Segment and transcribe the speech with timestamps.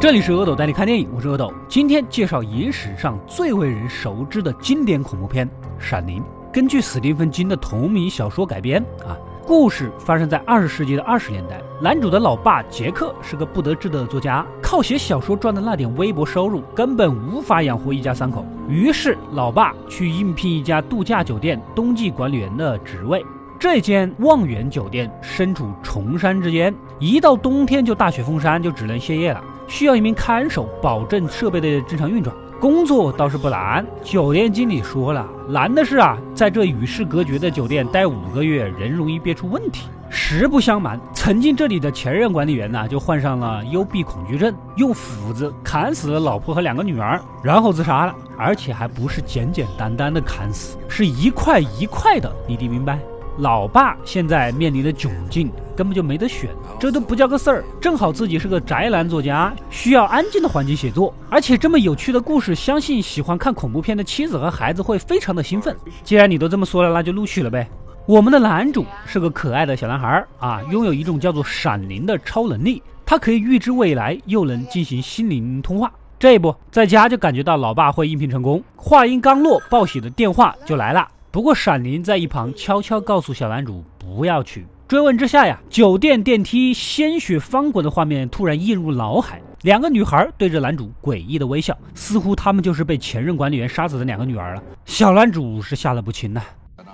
[0.00, 1.52] 这里是阿斗带你看电影，我是阿斗。
[1.68, 5.46] 今天介绍影史上最为人熟知的经典恐怖片
[5.78, 9.12] 《闪灵》，根据史蒂芬金的同名小说改编啊。
[9.46, 18.42] 故事发生在二十世纪的二十年代，男主的老爸杰克是个不得志的作家，靠写小说赚的那点微薄收入根本无法养活一家三口。
[18.70, 23.22] 于是，老爸去应聘一家度假酒店冬季管理员的职位。
[23.58, 29.44] 这间望远酒店身处崇山之间，一到冬天就大雪封山，就只能歇业了。
[29.70, 32.34] 需要一名看守，保证设备的正常运转。
[32.60, 39.88] 工作倒是不难，酒店经理说了，难的是啊，在这与世隔绝的酒店待五个月，人容易憋出问题。
[40.10, 52.98] 实不相瞒，曾经这里的前任管理员呢，就患上了幽闭恐惧症，用斧子砍死了老婆和两个女儿，然后自杀了，而且还不是简简单单的砍死，是一块一块的，你得明白。
[53.38, 57.64] 老爸现在面临的窘境根本就没得选，这都不叫个事儿。
[57.78, 65.76] 正好自己是个宅男作家，需要安静的环境写作，而且这么有趣的故事，相信喜欢看恐怖片的妻子和孩子会非常的兴奋。
[66.02, 67.68] 既然你都这么说了，那就录取了呗。
[68.06, 75.92] 我们的男主是个可爱的小男孩啊，拥有一种叫做闪灵的超能力，他可以预知未来，又能进行心灵通话。
[76.18, 78.62] 这一步在家就感觉到老爸会应聘成功。
[78.74, 81.06] 话音刚落，报喜的电话就来了。
[81.30, 84.66] 不过，闪灵在一旁悄悄告诉小男主不要去。
[84.90, 89.40] 追问之下呀，酒店电梯鲜血翻滚的画面突然映入脑海。
[89.62, 94.62] 两个女孩对着男主诡异的微笑，似乎他们就是被前任管理员杀死的两个女儿了。
[94.86, 96.42] 小男主是吓得不轻呐。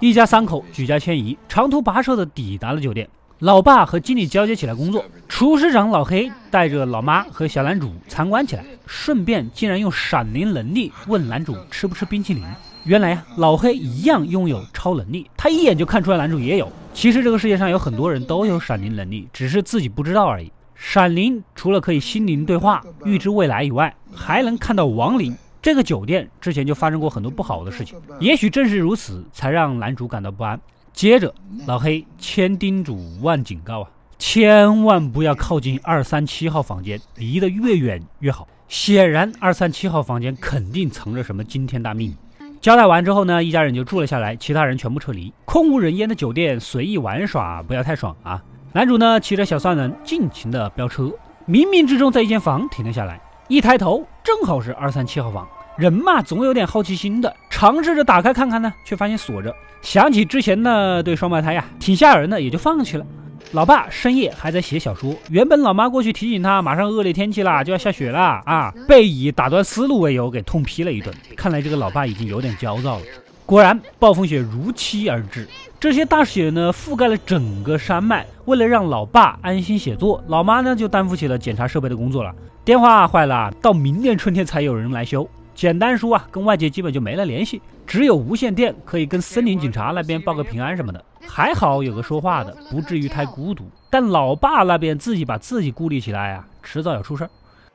[0.00, 3.06] 一家三口举家迁移，长途跋涉的抵达了酒店。
[3.40, 12.42] 老爸和经理交接起来工作，厨师长老黑带着老妈和小男主参观起来，顺便竟然用闪灵能力问男主吃不吃冰淇淋。
[12.84, 16.72] 原来呀，老黑一样拥有超能力，他一眼就看出来男主也有。
[16.94, 20.52] 其实这个世界上有很多人都有闪灵能力，只是自己不知道而已。
[20.74, 25.36] 闪灵除了可以心灵对话、预知未来以外，还能看到亡灵。
[25.60, 30.60] 这个酒店之前就发生过很多不好的事情，也许正是如此，才让男主感到不安。
[30.92, 31.32] 接着，
[31.66, 38.46] 老黑千叮嘱万警告啊，千万不要靠近二三七号房间，离得越远越好。
[38.68, 42.16] 显然，二三七号房间肯定藏着什么惊天大秘密。
[42.62, 45.34] 交代完之后呢，一家人就住了下来，其他人全部撤离。
[45.44, 48.40] 空无人烟的酒店，随意玩耍不要太爽啊！
[48.72, 51.10] 男主呢，骑着小三轮尽情的飙车，
[51.48, 55.44] 冥冥之中在一间房停了下来，一抬头正好是二三七号房。
[55.76, 59.52] 人嘛，总有点好奇心的，尝试着打开看看呢，却发现锁着。
[59.80, 63.04] 想起之前那对双胞胎呀，挺吓人的，也就放弃了。
[63.52, 71.14] 老爸深夜还在写小说，原本老妈过去提醒他，马上恶劣天气啦，就要下雪了啊，被以打断思路为由给痛批了一顿。
[71.36, 73.04] 看来这个老爸已经有点焦躁了。
[73.44, 75.46] 果然，暴风雪如期而至，
[75.78, 78.26] 这些大雪呢覆盖了整个山脉。
[78.46, 82.34] 为了让老爸安心写作，老妈呢就担负起了检查设备的工作了。
[82.64, 85.28] 电话坏了，到明年春天才有人来修。
[85.54, 91.04] 简单说啊，跟外界基本就没了联系，只有无线电可以跟森林警察那边报个平安什么的。
[91.26, 93.64] 还好有个说话的，不至于太孤独。
[93.88, 97.30] 但老爸那边自己把自己孤立起来啊，迟早要出事儿。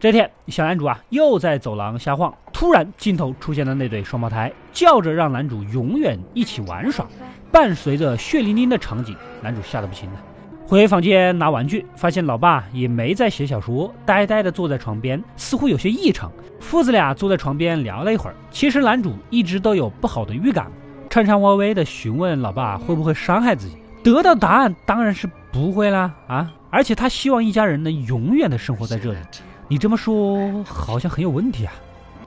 [0.00, 7.06] 这天，小男主啊又在走廊瞎晃，突然镜头出现了那对双胞胎，叫着让男主永远一起玩耍。
[7.50, 10.20] 伴随着血淋淋的场景，男主吓得不轻了。
[10.68, 16.30] 回房间拿玩具，发现老爸也没在写小说，呆呆地坐在床边，似乎有些异常。
[16.60, 18.36] 父子俩坐在床边聊了一会儿。
[18.50, 20.70] 其实男主一直都有不好的预感，
[21.08, 23.78] 颤颤巍巍地询问老爸会不会伤害自己。
[24.04, 26.52] 得到答案当然是不会啦啊！
[26.68, 29.18] 而且他希望一家人能永远的生活在这里。
[29.68, 31.72] 你这么说好像很有问题啊。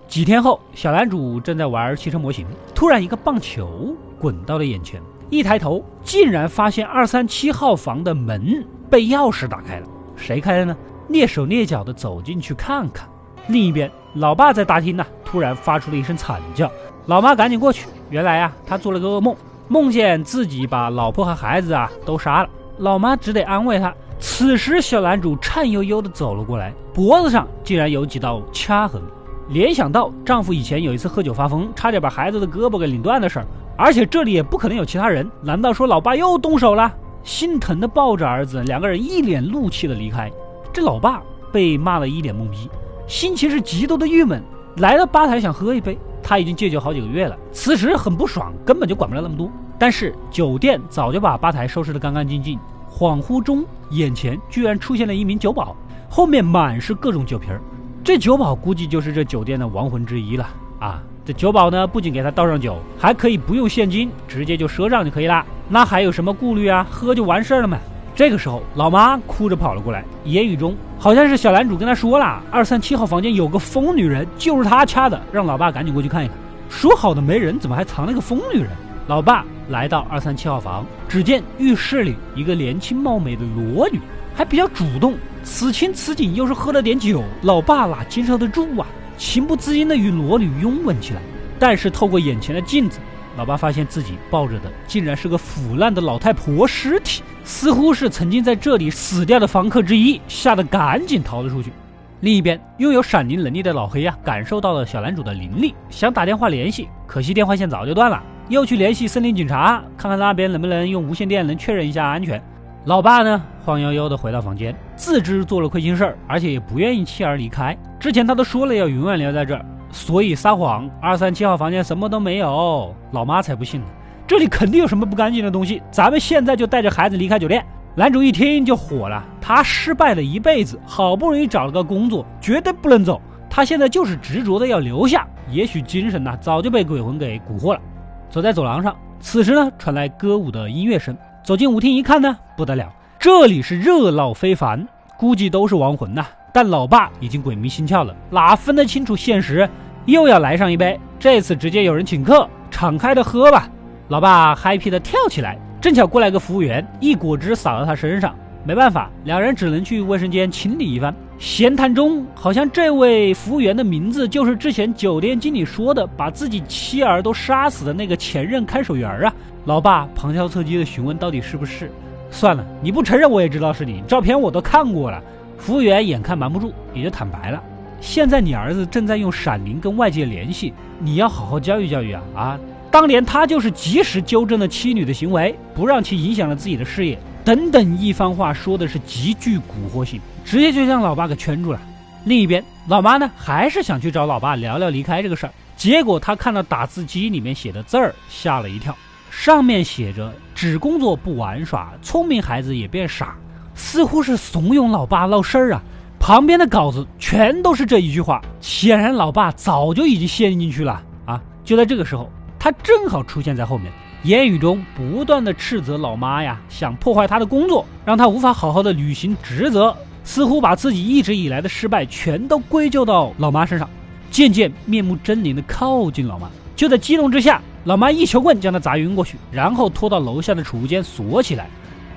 [0.07, 4.99] 几天后，小男主正在玩汽车模型，突然一个棒球滚到了眼前。
[5.31, 9.87] 一抬头，竟然发现二三七号房的门被钥匙打开了。
[10.17, 10.75] 谁开的呢？
[11.09, 13.07] 蹑手蹑脚地走进去看看。
[13.47, 16.69] 另一边，老爸在大厅呢，突然发出了一声惨叫。
[17.05, 17.87] 老妈赶紧过去。
[18.09, 19.33] 原来啊，他做了个噩梦，
[19.69, 22.49] 梦见自己把老婆和孩子啊都杀了。
[22.79, 23.93] 老妈只得安慰他。
[24.19, 29.01] 此时，小男主颤悠悠地走了过来，脖子上竟然有几道掐痕。
[29.47, 33.47] 联想到丈夫以前有一次喝酒发疯，差点把孩子的胳膊给拧断的事儿。
[33.77, 36.91] 而且这里也不可能有其他人，难道说老爸又动手了？
[37.23, 40.31] 心疼的抱着儿子，两个人一脸怒气的离开。
[40.73, 41.21] 这老爸
[41.51, 42.69] 被骂了一脸懵逼，
[43.07, 44.41] 心情是极度的郁闷。
[44.77, 49.51] 来到吧台想喝一杯，他已经戒酒好几个月了，此时很不爽，根本就管不了那么多。
[49.77, 52.59] 但是酒店早就把吧台收拾得干干净净。
[52.89, 55.75] 恍惚中，眼前居然出现了一名酒保，
[56.09, 57.61] 后面满是各种酒瓶儿。
[58.03, 60.47] 这酒保估计就是这酒店的亡魂之一了
[60.79, 61.03] 啊！
[61.23, 65.45] 这酒保呢，不仅给他倒上酒，还可以不用现金，直接就赊账就可以了。
[65.69, 66.85] 那还有什么顾虑啊？
[66.89, 67.77] 喝就完事儿了嘛。
[68.15, 76.35] 这个时候，老妈哭着跑了过来，言语中好像是小男主跟他说了，二三七号房间有个疯女人，就是他掐的，让老爸赶紧过去看一看。
[76.69, 78.69] 说好的没人，怎么还藏了个疯女人？
[79.05, 83.99] 老爸来到二三七号房，只见浴室里一个年轻貌美的裸女，
[84.33, 85.15] 还比较主动。
[85.43, 88.87] 此情此景，又是喝了点酒，老爸哪经受得住啊？
[89.21, 91.21] 情不自禁地与裸女拥吻起来。
[91.59, 92.99] 但是透过眼前的镜子。
[93.37, 101.71] 老爸发现自己抱着的竟然是个腐烂的老太婆尸体，似乎是曾经在这里死掉的房客之一，吓得赶紧逃了出去。
[102.19, 108.21] 另一边，拥有闪灵能力的老黑呀，感受到了小男主的灵力，想打电话联系，可惜电话线早就断了。
[108.49, 112.39] 又去联系森林警察，看看那边能不能用无线电能确认一下安全。
[112.83, 117.75] 老爸呢，晃悠悠的回到房间，自知做了亏心事儿，而且也不愿意弃儿离开。
[117.99, 119.65] 之前他都说了要永远留在这儿。
[119.91, 123.87] 所以撒谎，二三七号房间什么都没有，老妈才不信呢。
[124.27, 127.65] 这里肯定有什么不干净的东西，咱们现在就带着孩子离开酒店。
[127.95, 133.19] 男主一听就火了，他失败了一辈子，好不容易找了个工作，绝对不能走。
[133.49, 137.81] 他现在就是执着的要留下，也许精神呢早就被鬼魂给蛊惑了。
[138.29, 142.87] 走在走廊上，此时呢传来歌舞的音乐声，走进舞厅一看呢，不得了，
[143.21, 144.83] 这里是热闹非凡，
[145.15, 146.25] 估计都是亡魂呐。
[146.51, 149.69] 但老爸已经鬼迷心窍了，哪分得清楚现实？
[150.07, 153.69] 又要来上一杯，这次直接有人请客，敞开的喝吧。
[154.07, 158.33] 老爸嗨皮的跳起来，正巧过来个服务员，一果汁洒到他身上。
[158.63, 161.13] 没办法，两人只能去卫生间清理一番。
[161.37, 169.31] 闲谈中，好像这位服务员的名字就是之前酒店经理说的，把自己妻儿都杀死的那个前任看守员啊。
[169.65, 171.91] 老爸旁敲侧击的询问到底是不是？
[172.31, 175.21] 算了，你不承认我也知道是你，照片我都看过了。
[175.57, 177.61] 服务员眼看瞒不住，也就坦白了。
[177.99, 182.21] 现在你儿子正在用闪灵跟外界联系，你要好好教育教育啊！
[182.33, 189.61] 啊，当年他就是及时纠正了妻女的行为，不让其影响了自己的事业，等等一番话说的是极具蛊
[189.93, 191.79] 惑性，直接就将老爸给圈住了。
[192.25, 198.95] 另一边，老妈呢还是想去找老爸聊聊离开这个事儿，结果他看到打字机里面写的字儿，吓了一跳，
[199.31, 203.33] 上面写着“只工作不玩耍，聪明孩子也变傻”。
[203.73, 205.81] 似乎是怂恿老爸闹事儿啊！
[206.19, 211.41] 旁边的稿子全都是这一句话，显然老爸早就已经陷进去了啊！
[211.63, 212.29] 就在这个时候，
[212.59, 213.89] 他正好出现在后面，
[214.23, 219.95] 言语中不断的斥责老妈呀，想破坏他的工作，让他无法好好的履行职责，
[220.25, 223.89] 似乎把自己一直以来的失败全都归咎到老妈身上，
[224.29, 226.49] 渐渐面目狰狞的靠近老妈。
[226.75, 231.67] 就在激动之下，老妈一球棍将他砸晕过去，然后拖到楼下的储物间锁起来。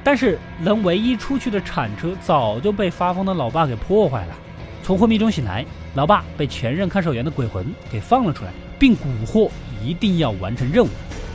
[0.02, 4.34] 但是能唯一出去的铲车早就被发疯的老爸给破坏了。
[4.82, 5.64] 从昏迷中醒来，
[5.94, 9.48] 老爸被前任看守员的鬼魂给放了出来，并蛊惑
[9.82, 10.88] 一定要完成任务。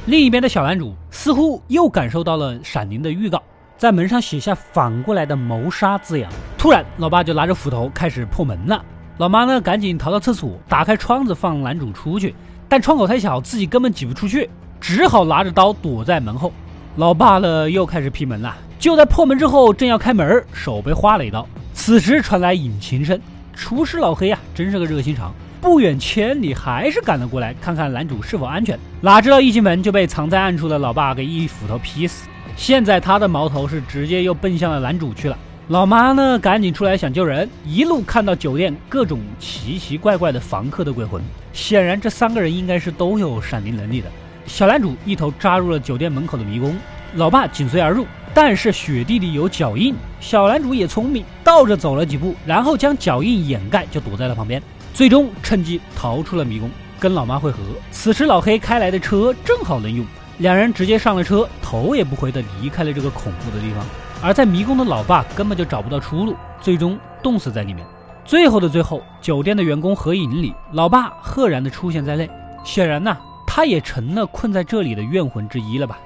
[0.06, 3.42] 另一边的小男主似乎又感受到了闪灵的预告，
[3.76, 6.32] 在门上写下反过来的谋杀字样。
[6.56, 8.86] 突然，老爸就拿着斧头开始破门了。
[9.18, 12.36] 老妈呢，赶紧逃到厕所，打开窗子放男主出去，
[12.70, 14.48] 但窗口太小，自己根本挤不出去，
[14.80, 16.54] 只好拿着刀躲在门后。
[16.98, 18.56] 老爸呢，又开始劈门了。
[18.78, 21.46] 就在破门之后，正要开门，手被划了一刀。
[21.74, 23.20] 此时传来引擎声，
[23.54, 28.78] 厨师老黑啊，真是个热心肠，不远千里还是赶了过来，看看男主是否安全。
[29.02, 32.28] 哪知道一进门就被藏在暗处的老爸给一斧头劈死。
[32.56, 35.38] 现在他的矛头是直接又奔向了男主去了。
[35.70, 41.22] 老妈呢，赶紧出来想救人，一路看到酒店各种奇奇怪怪的房客的鬼魂，
[41.54, 44.08] 显然这三个人应该是都有闪灵能力的。
[44.48, 46.76] 小男主一头扎入了酒店门口的迷宫，
[47.14, 54.60] 老爸紧随而入，但是雪地里有脚印，小男主也聪明，倒着走了几步，然后将脚印掩盖，就躲在了旁边，
[54.92, 56.68] 最终趁机逃出了迷宫，
[57.00, 57.60] 跟老妈会合。
[57.92, 60.04] 此时老黑开来的车正好能用，
[60.40, 63.86] 两人直接上了车，头也不回的离开了这个恐怖的地方。
[64.22, 67.86] 而在迷宫的老爸根本就找不到出路，最终冻死在里面。
[68.26, 72.30] 最后的最后，酒店的员工合影里，老爸赫然的出现在内，
[72.64, 73.18] 显然呢。
[73.52, 75.98] 他也成了困在这里的怨魂之一了吧？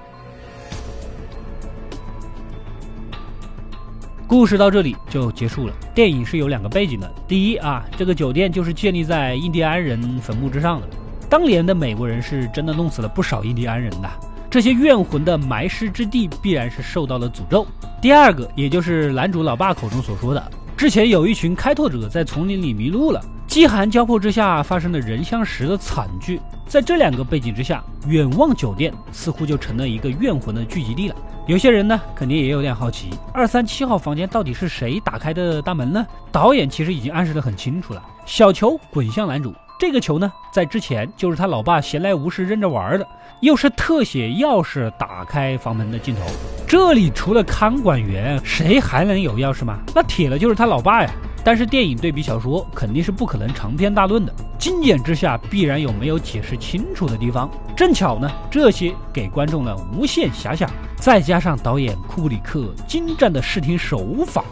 [4.26, 5.74] 故事到这里就结束了。
[5.94, 10.88] 电影是有两个背景的，第一啊，这个酒店就是建立在印第安人坟墓之上的。
[11.30, 14.10] 当年的美国人是真的弄死了不少印第安人的，
[14.54, 17.66] 这些怨魂的埋尸之地必然是受到了诅咒。
[18.00, 23.20] 第二个，也就是男主老爸口中所说的，之前有一群开拓者在丛林里迷路了。
[23.48, 31.16] 饥寒交迫之下发生的人相食的惨剧，在这两个背景之下，远望酒店似乎就成了一个怨魂的聚集地了。
[31.48, 36.06] 有些人呢，肯定也有点好奇，二三七号房间到底是谁打开的大门呢？
[36.32, 38.04] 导演其实已经暗示的很清楚了。
[38.28, 43.08] 小球滚向男主，这个球呢，在之前就是他老爸闲来无事扔着玩的，
[43.42, 46.22] 又是特写钥匙打开房门的镜头。
[46.68, 49.80] 这里除了看管员，谁还能有钥匙吗？
[49.94, 51.10] 那铁了就是他老爸呀。
[51.46, 57.50] 但是电影对比小说肯定是不可能长篇大论的，精简之下必然有没有解释清楚的地方。
[57.76, 64.46] 正巧呢，这些给观众了无限遐想，再加上导演库布里克精湛的视听手法。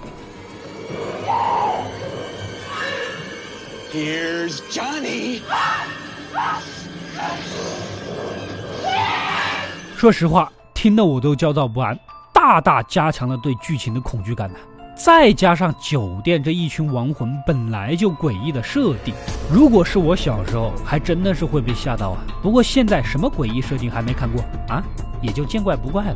[3.93, 5.41] Here's Johnny。
[9.97, 11.99] 说实话，听得我都焦躁不安，
[12.33, 14.59] 大大加强了对剧情的恐惧感呢。
[14.95, 19.13] 再加上酒店这一群亡魂本来就诡异的设定，
[19.51, 22.23] 如果是我小时候，还真的是会被吓到啊。
[22.41, 24.81] 不过现在什么诡异设定还没看过啊，
[25.21, 26.15] 也就见怪不怪了。